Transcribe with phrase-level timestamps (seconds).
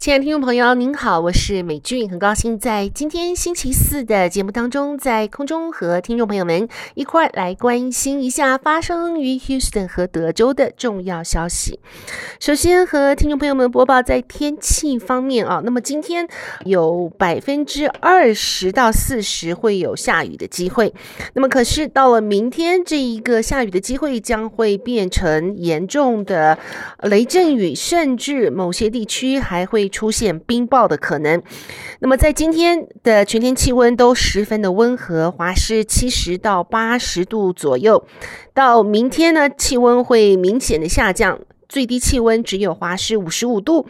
[0.00, 11.80] 亲爱的听众朋友，您好，我是美俊，很高兴在今天星期四的节目当中，在空中和听众朋友们一块来关心一下发生于 Houston 和德州的重要消息。
[12.40, 16.26] 首先和听众朋友们播报在天气方面啊，那么今天
[16.64, 20.94] 有百分之二十到四十会有下雨的机会，
[21.34, 26.58] 那么可是到了明天，这一个下雨的机会将会变成严重的
[27.02, 29.89] 雷阵雨，甚至某些地区还会。
[29.90, 31.42] 出现冰雹的可能。
[31.98, 38.04] 那么，在今天的全天气温都十分的温和，华氏七十到八十度左右。
[38.54, 43.86] 到明天呢，气温会明显的下降，最低气温只有华氏五十五度。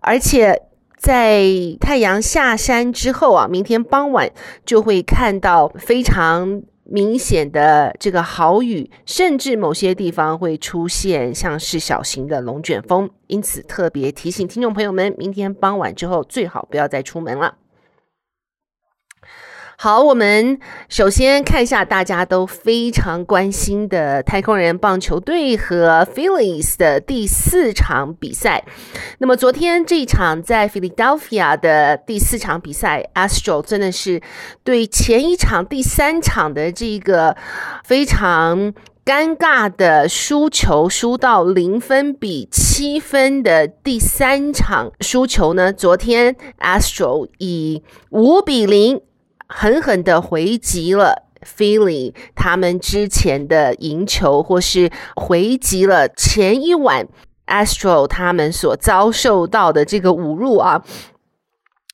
[0.00, 0.62] 而且
[0.96, 1.44] 在
[1.80, 4.30] 太阳下山之后啊，明天傍晚
[4.64, 6.62] 就会看到非常。
[6.90, 17.59] 明显的这个豪雨，甚至某些地方会出现像是小型的龙卷风，因此特别提醒听众朋友们，明天傍晚之后最好不要再出门了。
[19.82, 20.58] 好，我们
[20.90, 28.62] 首先看一下大家都非常关心的太空人棒球队和 Phillies 的第四场比赛。
[29.20, 34.20] 那么昨天这一场在 Philadelphia 的第四场比赛，Astro 真的是
[34.62, 37.34] 对前一场第三场的这个
[37.82, 49.00] 非常尴尬的输球，输到零分比七分的第三场输球呢，昨天 Astro 以五比零。
[49.52, 57.08] 狠狠的回击了 Philly 他们之前的赢球，或是回击了前一晚
[57.46, 60.84] Astro 他们所遭受到的这个侮辱啊。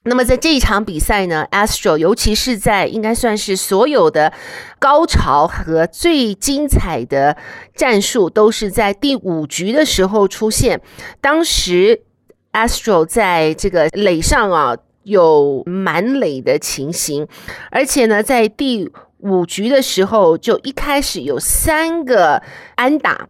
[0.04, 4.32] 那么在这一场比赛呢，Astro 尤其是在应该算是所有的
[4.78, 7.36] 高潮和最精彩的
[7.74, 10.82] 战术，都是在第五局的时候出现。
[11.20, 12.02] 当时
[12.52, 14.76] Astro 在这个垒上啊。
[15.06, 17.28] 有满垒的情形，
[17.70, 22.42] 而且呢，在第五局的时候，就一开始有三个
[22.74, 23.28] 安打，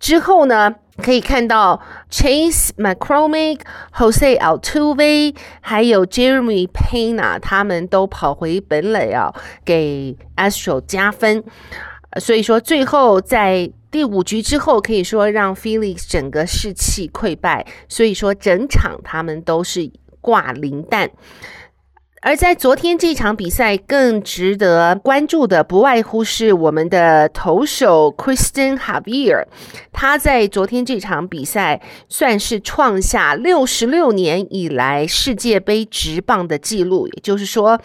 [0.00, 1.80] 之后呢，可以看到
[2.10, 3.60] Chase McCormick、
[3.94, 9.32] Jose Altuve 还有 Jeremy Pena，他们都跑回本垒啊，
[9.64, 11.44] 给 Astro 加分。
[12.18, 17.64] 所以说，最后在第五局之后，可以说让 Felix 整个士气溃败。
[17.88, 19.88] 所以说，整场他们都是。
[20.26, 21.12] 挂零蛋。
[22.22, 29.44] 而在昨天这场比赛，更值得关注的不外乎是我们的投手 Cristian Javier，
[29.92, 37.80] 他在昨天这场比赛算是创下六十六年以来世界杯职棒的记录，也就是说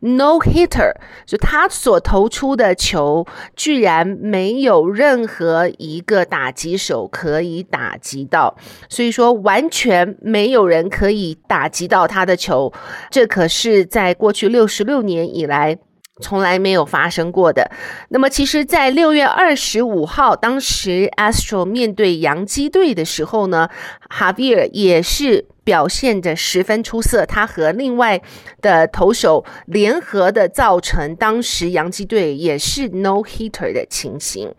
[0.00, 0.92] no hitter，
[1.24, 8.56] 就他所投出的球居然没有任何一个打击手可以打击到，
[8.90, 12.70] 所以说完全没有人可以打击到他的球，
[13.10, 13.75] 这可是。
[13.84, 15.76] 在过去六十六年以来，
[16.22, 17.70] 从来没有发生过的。
[18.08, 23.68] 那么，其实，在六月二十五号，当时 Astro 面对洋基队的时候呢
[24.08, 25.46] 哈维尔也是。
[25.66, 28.22] 表现得十分出色，他和另外
[28.62, 34.54] 的投手联合的造成当时洋基队也是 no hitter 的情形。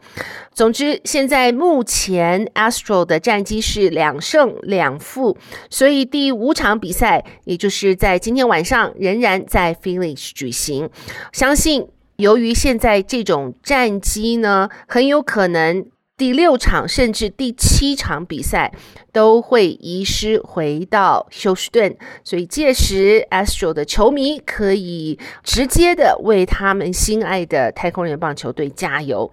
[0.52, 5.38] 总之，现在目前 Astro 的战绩是两胜两负，
[5.70, 10.90] 所以第五场比赛，也就是在今天晚上，仍然在 Phillies 举行。
[11.32, 15.86] 相信由于现在这种战绩呢，很有可能。
[16.18, 18.74] 第六场甚至第七场比赛
[19.14, 29.32] 都会移师回到休斯顿，所以届时 Astro 的球迷可以直接的为他们心爱的太空人棒球队加油。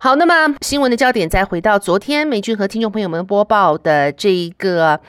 [0.00, 5.00] 好，那么新闻的焦点再回到昨天美军和听众朋友们播报的这一个。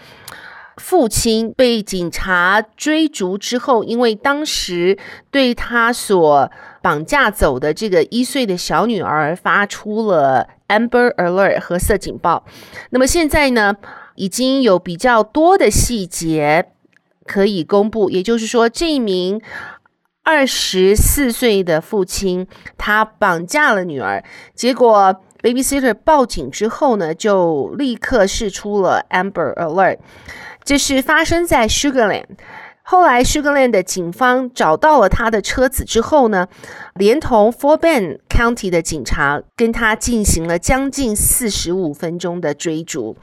[0.79, 4.95] 父亲被警察追逐之后，因为当时
[5.31, 6.51] 对他所
[6.87, 12.45] 绑架走的这个一岁的小女儿发出了 Amber Alert 和色警报。
[12.91, 13.75] 那么现在呢，
[14.15, 16.69] 已经有比较多的细节
[17.25, 19.41] 可以公布，也就是说，这名
[20.23, 22.47] 二十四岁的父亲
[22.77, 24.23] 他绑架了女儿，
[24.55, 29.97] 结果 Babysitter 报警之后呢，就立刻释出了 Amber Alert。
[30.63, 32.37] 这是发生在 Sugar Land，
[32.89, 36.47] 后来 Sugar Land 的警方找到了他的车子之后呢，
[36.95, 43.17] 连同 f o r b e n County 的警察跟他进行了将近四十五分钟的追逐。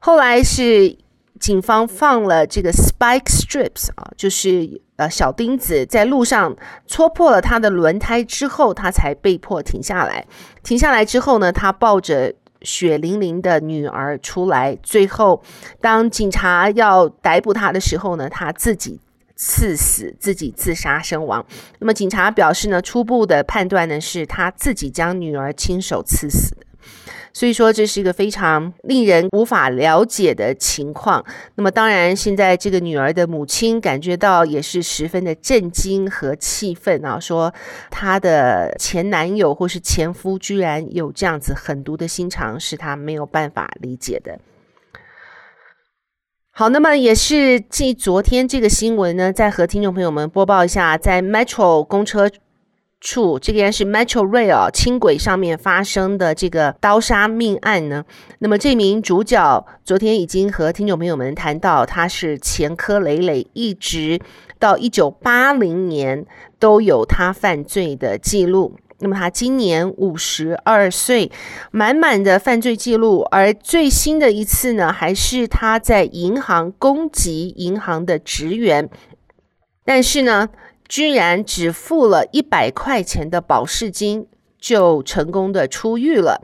[0.00, 0.98] 后来是
[1.38, 6.56] 警方放了这个 Spike Strips 啊，就是呃小钉子在路上
[6.88, 10.26] 戳破了他的轮胎之后，他才被迫停下来。
[10.64, 12.34] 停下来之后呢，他抱着
[12.64, 14.76] 血淋淋的女儿出来。
[14.82, 15.42] 最后，
[15.80, 19.00] 当警察要逮捕他的时候呢，他自己
[19.36, 21.44] 刺死，自己自杀身亡。
[21.78, 26.56] 那么警察表示呢，初步的判断呢是他自己将女儿亲手刺死。
[27.36, 31.24] 所以说，这是一个非常令人无法了解的情况。
[31.56, 37.52] 那么，当然，现在这个女儿的母亲感觉到也是十分的震惊和气愤啊，说
[37.90, 44.38] 她的前男友或是前夫居然有这样子狠毒的心肠，是她没有办法理解的。
[46.52, 52.30] 好，那么也是继昨天这个新闻呢，再和听众朋友们播报一下，在 Metro 公车。
[53.04, 58.02] 处这个是 Metro Rail 轻轨上面发生的这个刀杀命案呢。
[58.38, 64.18] 那么这名主角昨天已经和听众朋友们谈到，他是前科累累，一直
[64.58, 66.24] 到一九八零年
[66.58, 68.74] 都有他犯罪的记录。
[69.00, 71.30] 那么他今年五十二岁，
[71.70, 73.20] 满满的犯罪记录。
[73.30, 78.88] 而最新的一次呢，还是他在银行攻击银行的职员，
[79.84, 80.48] 但是呢。
[80.88, 84.26] 居然只付了一百块钱的保释金，
[84.58, 86.42] 就成功的出狱了。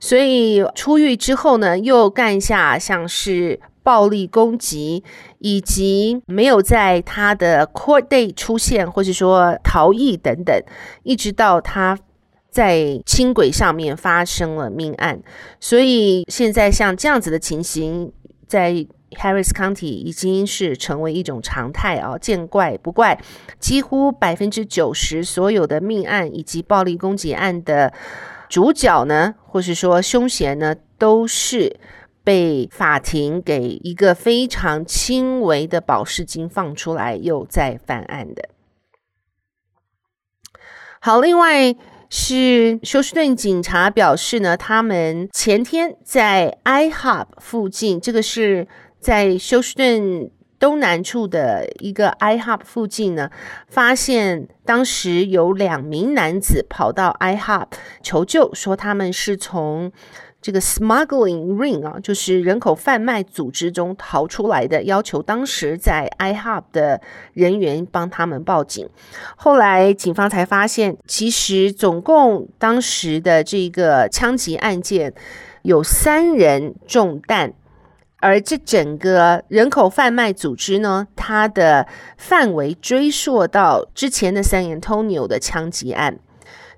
[0.00, 5.02] 所以出狱之后呢，又干下像是暴力攻击，
[5.38, 10.54] 以及没有在他的 court day 出现，或是说逃逸等等，
[11.02, 11.98] 一直到他
[12.50, 15.20] 在轻轨上面发生了命案。
[15.58, 18.12] 所以现在像这样子的情形，
[18.46, 18.86] 在
[19.18, 23.20] Harris County 已经是成为一种常态啊，见怪不怪。
[23.58, 27.92] 几乎百分之九十所有的命案以及暴力攻击案的
[28.48, 31.78] 主角呢，或是说凶嫌呢，都是
[32.24, 38.48] 被法庭给一个非常轻微的保释金放出来，又再犯案的。
[41.00, 41.74] 好，另外
[42.10, 48.66] 是休斯顿警察表示呢，他们前天在 IHOP 附近，这个是。
[49.02, 53.28] 在休斯顿东南处的一个 IHOP 附近呢，
[53.66, 57.66] 发现当时有两名男子跑到 IHOP
[58.00, 59.90] 求救，说他们是从
[60.40, 67.00] 这个 smuggling ring 啊，就是人口贩卖组织中逃出来的，要求当时在 IHOP 的
[67.32, 68.88] 人员帮他们报警。
[69.34, 75.12] 后来警方才发现，其实总共当时的这个枪击案件
[75.62, 77.54] 有三人中弹。
[78.22, 86.20] 而这整个人口贩卖组织呢，它的范围追溯到之前的 San Antonio 的枪击案，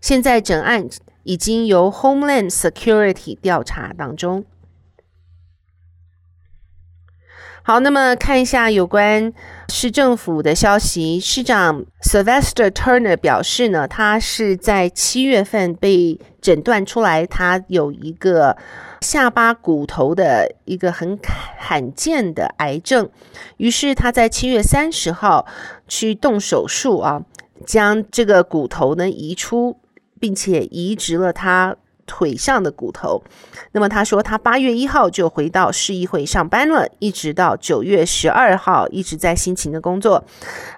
[0.00, 0.88] 现在整案
[1.24, 4.46] 已经由 Homeland Security 调查当中。
[7.62, 9.32] 好，那么看一下有关
[9.68, 18.56] 市政府的消息，市长 Sylvester Turner 表示呢，他是在七月份被诊断出来，他有一个
[19.00, 21.18] 下巴骨头的一个很
[21.58, 23.08] 罕见的癌症，
[23.56, 25.46] 于是他在七月三十号
[25.88, 27.22] 去动手术啊，
[27.66, 29.78] 将这个骨头呢移出，
[30.20, 31.76] 并且移植了他。
[32.06, 33.22] 腿上的骨头，
[33.72, 40.24] 那么他说他八月一号就回到市议会上班了，一直到九月十二号一直在辛勤的工作。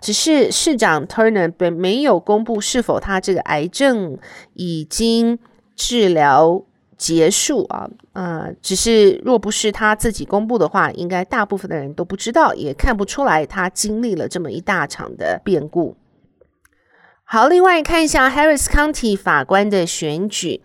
[0.01, 4.19] 只是市长 Turner 并没有公布是否他这个癌症
[4.55, 5.39] 已经
[5.75, 6.63] 治疗
[6.97, 15.97] 结束啊，呃，只是若不是他自己公布的话，应该大部分的人都不知道，也看不出来他经历了这么一大场的变故。
[17.29, 20.63] 好，另外看一下 Harris County 法官的选举。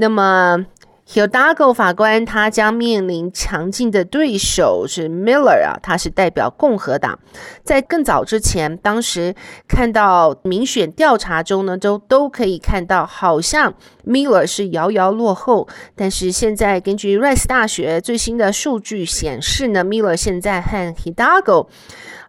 [0.00, 0.64] 那么
[1.08, 7.18] Hidalgo 法官他将面临强劲的对手是 Miller 啊，他是代表共和党。
[7.64, 9.34] 在更早之前，当时
[9.66, 13.74] 看到民选调查中呢，都都可以看到，好像
[14.06, 15.66] Miller 是遥遥落后。
[15.96, 21.68] 但是现在根据 Rice 大学最新的数据显示呢，Miller 现在和 Hidalgo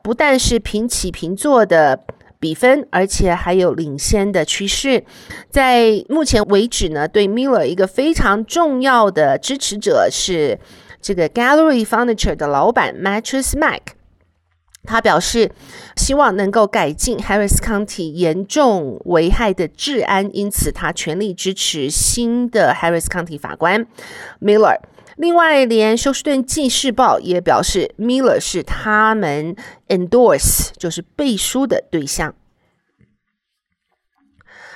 [0.02, 2.00] 不但是平起平坐的。
[2.40, 5.04] 比分，而且还有领先的趋势。
[5.50, 10.58] 在目前为止呢，对 Miller 一个非常重要的支持者是
[11.02, 13.82] 这个 Gallery Furniture 的老板 Mattress Mac。
[14.86, 15.52] 他表示
[15.98, 23.86] 希望能够改进 Harris County 严重危害的治安，因此他全力支持新的 Harris County 法官
[24.42, 24.78] Miller。
[25.20, 29.54] 另外，连休斯顿纪事报也表示，Miller 是他们
[29.90, 32.34] endorse，就是背书的对象。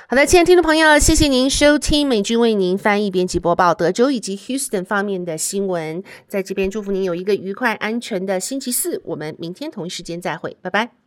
[0.06, 6.04] 好的，亲爱的听众朋友，谢谢您收听美君为您翻译、编辑、播报德州以及 Houston 方面的新闻。
[6.28, 9.00] 在这边祝福您有一个愉快、安全的星期四。
[9.06, 11.03] 我们明天同一时间再会，拜拜。